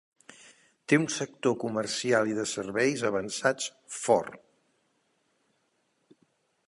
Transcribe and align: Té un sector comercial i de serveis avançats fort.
Té 0.93 0.97
un 1.01 1.05
sector 1.15 1.55
comercial 1.63 2.31
i 2.31 2.33
de 2.39 2.45
serveis 2.53 3.03
avançats 3.11 3.69
fort. 3.99 4.41